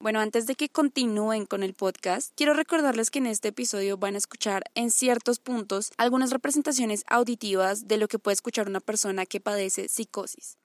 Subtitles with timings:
[0.00, 4.14] Bueno, antes de que continúen con el podcast, quiero recordarles que en este episodio van
[4.14, 9.26] a escuchar en ciertos puntos algunas representaciones auditivas de lo que puede escuchar una persona
[9.26, 10.56] que padece psicosis.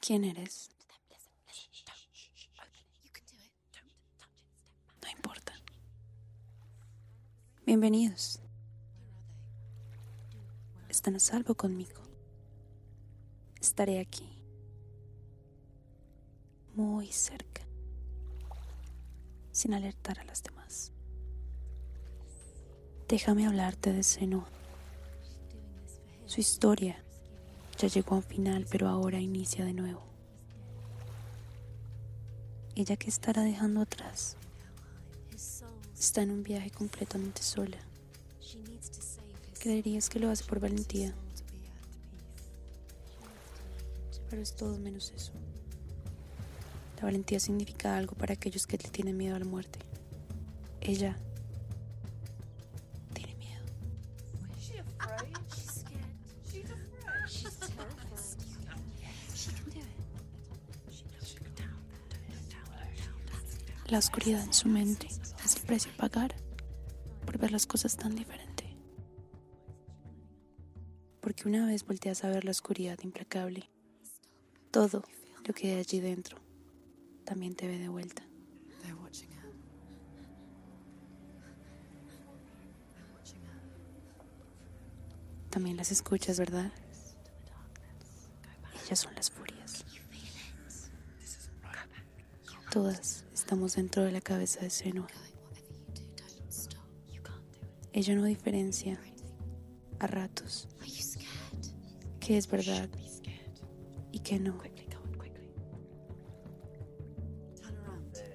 [0.00, 0.70] ¿Quién eres?
[5.02, 5.52] No importa.
[7.70, 8.40] Bienvenidos.
[10.88, 12.02] Están a salvo conmigo.
[13.60, 14.28] Estaré aquí.
[16.74, 17.62] Muy cerca.
[19.52, 20.90] Sin alertar a las demás.
[23.06, 24.48] Déjame hablarte de Senua.
[26.26, 27.00] Su historia
[27.78, 30.02] ya llegó a un final, pero ahora inicia de nuevo.
[32.74, 34.36] Ella que estará dejando atrás
[36.00, 37.76] está en un viaje completamente sola.
[39.58, 41.14] Creerías que lo hace por valentía,
[44.30, 45.32] pero es todo menos eso.
[46.96, 49.78] La valentía significa algo para aquellos que le tienen miedo a la muerte.
[50.80, 51.18] Ella
[53.12, 53.60] tiene miedo.
[63.88, 65.08] La oscuridad en su mente
[65.70, 66.34] precio pagar
[67.24, 68.76] por ver las cosas tan diferente.
[71.20, 73.70] Porque una vez volteas a ver la oscuridad implacable,
[74.72, 75.04] todo
[75.46, 76.38] lo que hay allí dentro
[77.24, 78.24] también te ve de vuelta.
[85.50, 86.72] También las escuchas, ¿verdad?
[88.86, 89.84] Ellas son las furias.
[92.72, 95.06] Todas estamos dentro de la cabeza de Senua.
[97.92, 99.00] Ella no diferencia
[99.98, 100.68] a ratos
[102.20, 102.88] qué es verdad
[104.12, 104.60] y qué no.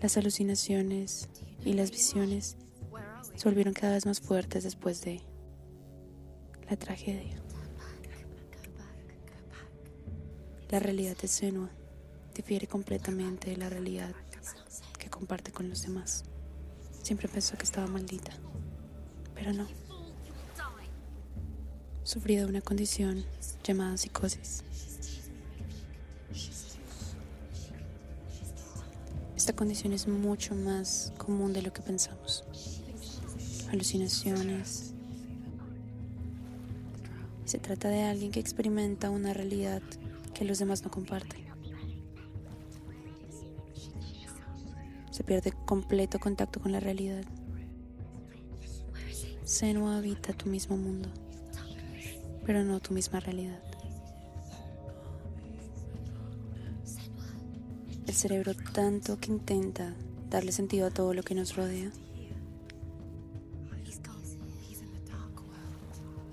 [0.00, 1.28] Las alucinaciones
[1.64, 2.56] y las visiones
[3.34, 5.20] se volvieron cada vez más fuertes después de
[6.70, 7.42] la tragedia.
[10.70, 11.70] La realidad de Senua
[12.34, 14.14] difiere completamente de la realidad
[14.98, 16.22] que comparte con los demás.
[17.02, 18.32] Siempre pensó que estaba maldita,
[19.40, 19.66] pero no.
[22.04, 23.24] Sufría de una condición
[23.64, 24.62] llamada psicosis.
[29.34, 32.44] Esta condición es mucho más común de lo que pensamos.
[33.72, 34.92] Alucinaciones.
[37.46, 39.80] Se trata de alguien que experimenta una realidad
[40.34, 41.40] que los demás no comparten.
[45.10, 47.24] Se pierde completo contacto con la realidad.
[49.50, 51.08] Senua habita tu mismo mundo,
[52.46, 53.60] pero no tu misma realidad.
[58.06, 59.92] El cerebro tanto que intenta
[60.30, 61.90] darle sentido a todo lo que nos rodea,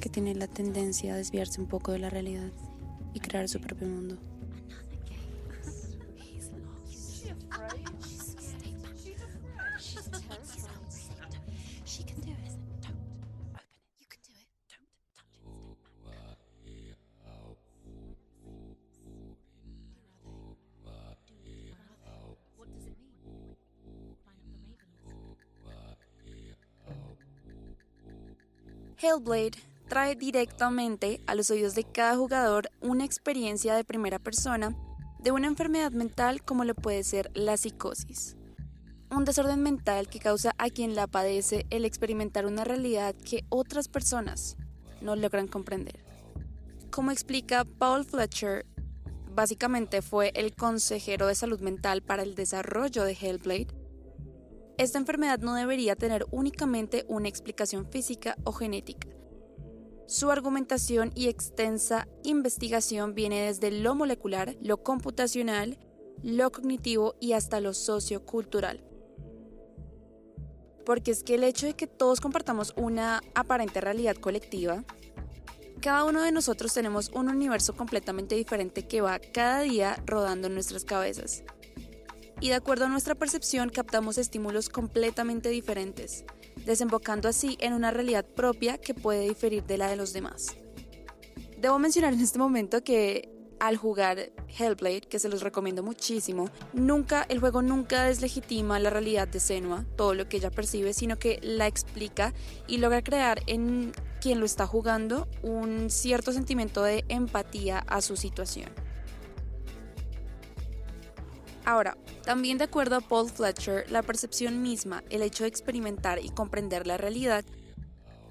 [0.00, 2.50] que tiene la tendencia a desviarse un poco de la realidad
[3.14, 4.18] y crear su propio mundo.
[29.04, 34.74] Hellblade trae directamente a los oídos de cada jugador una experiencia de primera persona
[35.18, 38.36] de una enfermedad mental como lo puede ser la psicosis.
[39.10, 43.88] Un desorden mental que causa a quien la padece el experimentar una realidad que otras
[43.88, 44.56] personas
[45.02, 46.02] no logran comprender.
[46.90, 48.64] Como explica Paul Fletcher,
[49.34, 53.83] básicamente fue el consejero de salud mental para el desarrollo de Hellblade,
[54.76, 59.08] esta enfermedad no debería tener únicamente una explicación física o genética.
[60.06, 65.78] Su argumentación y extensa investigación viene desde lo molecular, lo computacional,
[66.22, 68.84] lo cognitivo y hasta lo sociocultural.
[70.84, 74.84] Porque es que el hecho de que todos compartamos una aparente realidad colectiva,
[75.80, 80.54] cada uno de nosotros tenemos un universo completamente diferente que va cada día rodando en
[80.54, 81.44] nuestras cabezas
[82.44, 86.26] y de acuerdo a nuestra percepción captamos estímulos completamente diferentes,
[86.66, 90.54] desembocando así en una realidad propia que puede diferir de la de los demás.
[91.56, 93.30] Debo mencionar en este momento que
[93.60, 99.26] al jugar Hellblade, que se los recomiendo muchísimo, nunca, el juego nunca deslegitima la realidad
[99.26, 102.34] de Senua, todo lo que ella percibe, sino que la explica
[102.66, 108.18] y logra crear en quien lo está jugando un cierto sentimiento de empatía a su
[108.18, 108.68] situación.
[111.64, 116.30] Ahora, también de acuerdo a Paul Fletcher, la percepción misma, el hecho de experimentar y
[116.30, 117.44] comprender la realidad,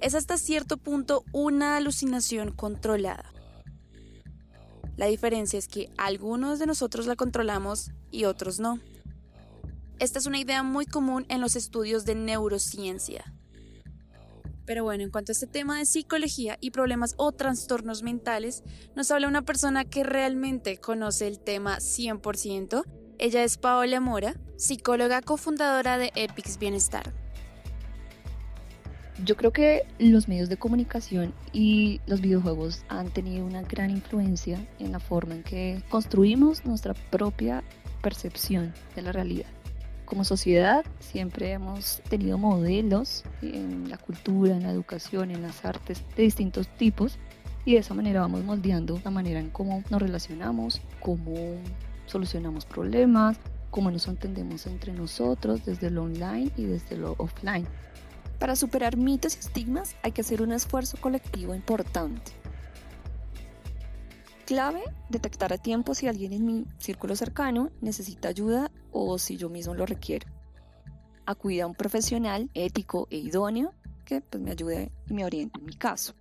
[0.00, 3.32] es hasta cierto punto una alucinación controlada.
[4.96, 8.80] La diferencia es que algunos de nosotros la controlamos y otros no.
[9.98, 13.32] Esta es una idea muy común en los estudios de neurociencia.
[14.64, 18.62] Pero bueno, en cuanto a este tema de psicología y problemas o trastornos mentales,
[18.94, 22.84] nos habla una persona que realmente conoce el tema 100%.
[23.22, 27.12] Ella es Paola Mora, psicóloga cofundadora de Epics Bienestar.
[29.24, 34.66] Yo creo que los medios de comunicación y los videojuegos han tenido una gran influencia
[34.80, 37.62] en la forma en que construimos nuestra propia
[38.02, 39.46] percepción de la realidad.
[40.04, 46.02] Como sociedad siempre hemos tenido modelos en la cultura, en la educación, en las artes
[46.16, 47.20] de distintos tipos
[47.64, 51.60] y de esa manera vamos moldeando la manera en cómo nos relacionamos, cómo
[52.12, 53.38] solucionamos problemas,
[53.70, 57.66] cómo nos entendemos entre nosotros desde lo online y desde lo offline.
[58.38, 62.32] Para superar mitos y estigmas hay que hacer un esfuerzo colectivo importante.
[64.44, 69.48] Clave, detectar a tiempo si alguien en mi círculo cercano necesita ayuda o si yo
[69.48, 70.28] mismo lo requiero.
[71.24, 73.72] Acudir a un profesional ético e idóneo
[74.04, 76.14] que pues, me ayude y me oriente en mi caso.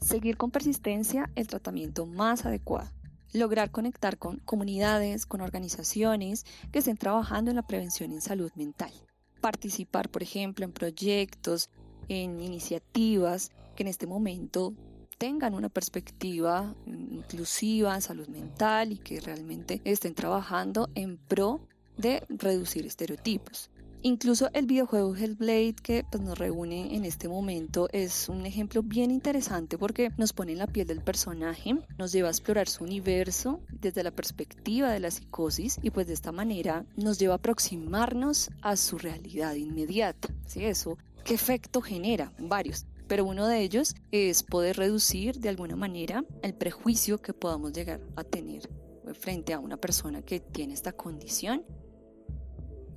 [0.00, 2.90] Seguir con persistencia el tratamiento más adecuado.
[3.32, 8.92] Lograr conectar con comunidades, con organizaciones que estén trabajando en la prevención en salud mental
[9.40, 11.70] participar, por ejemplo, en proyectos,
[12.08, 14.74] en iniciativas que en este momento
[15.18, 21.60] tengan una perspectiva inclusiva en salud mental y que realmente estén trabajando en pro
[21.96, 23.70] de reducir estereotipos.
[24.02, 29.10] Incluso el videojuego Hellblade que pues, nos reúne en este momento es un ejemplo bien
[29.10, 33.60] interesante porque nos pone en la piel del personaje, nos lleva a explorar su universo
[33.68, 38.50] desde la perspectiva de la psicosis y pues de esta manera nos lleva a aproximarnos
[38.62, 40.28] a su realidad inmediata.
[40.46, 40.64] ¿Sí?
[40.64, 42.32] Eso, ¿qué efecto genera?
[42.38, 47.72] Varios pero uno de ellos es poder reducir de alguna manera el prejuicio que podamos
[47.72, 48.70] llegar a tener
[49.14, 51.64] frente a una persona que tiene esta condición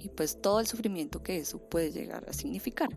[0.03, 2.89] y pues todo el sufrimiento que eso puede llegar a significar.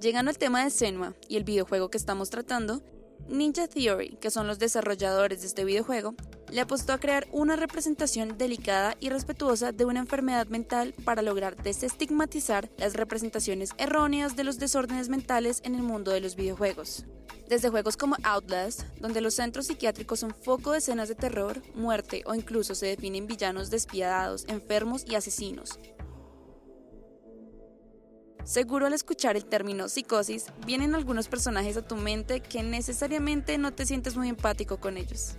[0.00, 2.82] Llegando al tema de Senua y el videojuego que estamos tratando,
[3.28, 6.14] Ninja Theory, que son los desarrolladores de este videojuego,
[6.50, 11.62] le apostó a crear una representación delicada y respetuosa de una enfermedad mental para lograr
[11.62, 17.04] desestigmatizar las representaciones erróneas de los desórdenes mentales en el mundo de los videojuegos.
[17.50, 22.22] Desde juegos como Outlast, donde los centros psiquiátricos son foco de escenas de terror, muerte
[22.24, 25.80] o incluso se definen villanos despiadados, enfermos y asesinos.
[28.44, 33.72] Seguro al escuchar el término psicosis, vienen algunos personajes a tu mente que necesariamente no
[33.72, 35.32] te sientes muy empático con ellos.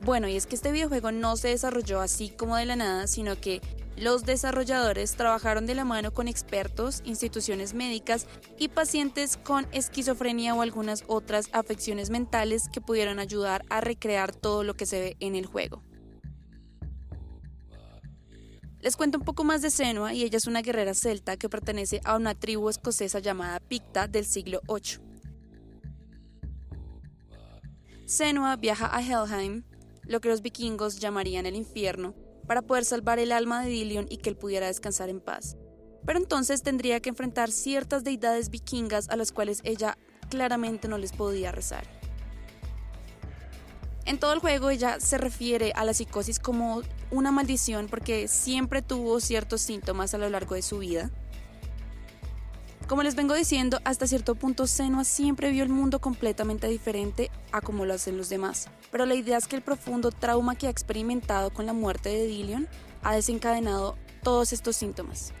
[0.00, 3.40] Bueno, y es que este videojuego no se desarrolló así como de la nada, sino
[3.40, 3.60] que
[3.96, 8.26] los desarrolladores trabajaron de la mano con expertos, instituciones médicas
[8.58, 14.64] y pacientes con esquizofrenia o algunas otras afecciones mentales que pudieron ayudar a recrear todo
[14.64, 15.82] lo que se ve en el juego.
[18.80, 22.00] Les cuento un poco más de Senua y ella es una guerrera celta que pertenece
[22.04, 24.98] a una tribu escocesa llamada Picta del siglo VIII.
[28.04, 29.62] Senua viaja a Helheim
[30.06, 32.14] lo que los vikingos llamarían el infierno,
[32.46, 35.56] para poder salvar el alma de Dilion y que él pudiera descansar en paz.
[36.06, 39.96] Pero entonces tendría que enfrentar ciertas deidades vikingas a las cuales ella
[40.28, 41.86] claramente no les podía rezar.
[44.06, 48.82] En todo el juego ella se refiere a la psicosis como una maldición porque siempre
[48.82, 51.10] tuvo ciertos síntomas a lo largo de su vida
[52.86, 57.60] como les vengo diciendo, hasta cierto punto Senua siempre vio el mundo completamente diferente a
[57.60, 60.70] como lo hacen los demás, pero la idea es que el profundo trauma que ha
[60.70, 62.68] experimentado con la muerte de Dillion
[63.02, 65.32] ha desencadenado todos estos síntomas.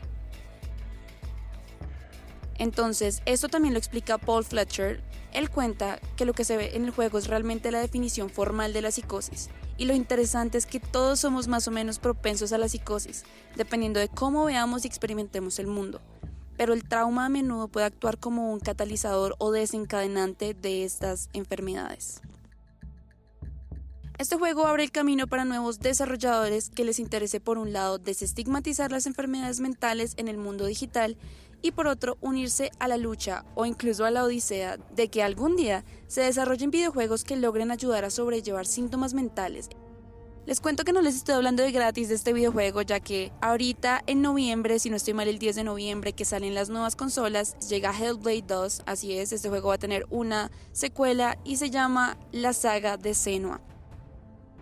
[2.56, 5.02] Entonces, esto también lo explica Paul Fletcher.
[5.32, 8.72] Él cuenta que lo que se ve en el juego es realmente la definición formal
[8.72, 9.50] de la psicosis.
[9.76, 13.24] Y lo interesante es que todos somos más o menos propensos a la psicosis,
[13.56, 16.00] dependiendo de cómo veamos y experimentemos el mundo
[16.56, 22.20] pero el trauma a menudo puede actuar como un catalizador o desencadenante de estas enfermedades.
[24.16, 28.92] Este juego abre el camino para nuevos desarrolladores que les interese por un lado desestigmatizar
[28.92, 31.16] las enfermedades mentales en el mundo digital
[31.62, 35.56] y por otro unirse a la lucha o incluso a la odisea de que algún
[35.56, 39.68] día se desarrollen videojuegos que logren ayudar a sobrellevar síntomas mentales.
[40.46, 44.02] Les cuento que no les estoy hablando de gratis de este videojuego ya que ahorita
[44.06, 47.56] en noviembre, si no estoy mal el 10 de noviembre que salen las nuevas consolas,
[47.66, 52.18] llega Hellblade 2, así es, este juego va a tener una secuela y se llama
[52.30, 53.62] La Saga de Senua.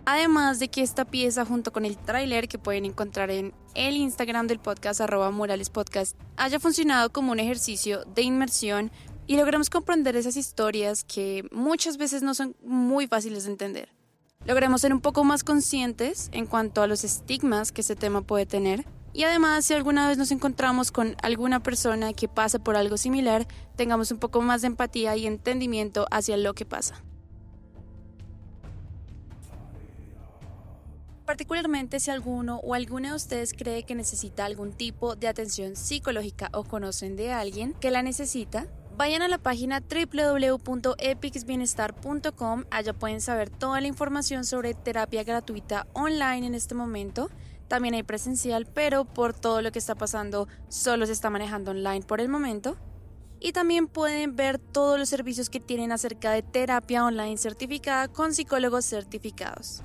[0.05, 4.47] Además de que esta pieza junto con el tráiler que pueden encontrar en el Instagram
[4.47, 8.89] del podcast arroba Morales Podcast haya funcionado como un ejercicio de inmersión
[9.27, 14.02] y logramos comprender esas historias que muchas veces no son muy fáciles de entender.
[14.45, 18.45] Logremos ser un poco más conscientes en cuanto a los estigmas que este tema puede
[18.45, 22.97] tener y además si alguna vez nos encontramos con alguna persona que pasa por algo
[22.97, 23.47] similar,
[23.77, 27.01] tengamos un poco más de empatía y entendimiento hacia lo que pasa.
[31.25, 36.49] Particularmente si alguno o alguna de ustedes cree que necesita algún tipo de atención psicológica
[36.51, 42.63] o conocen de alguien que la necesita, vayan a la página www.epicsbienestar.com.
[42.71, 47.29] Allá pueden saber toda la información sobre terapia gratuita online en este momento.
[47.67, 52.01] También hay presencial, pero por todo lo que está pasando solo se está manejando online
[52.01, 52.77] por el momento.
[53.39, 58.33] Y también pueden ver todos los servicios que tienen acerca de terapia online certificada con
[58.33, 59.83] psicólogos certificados.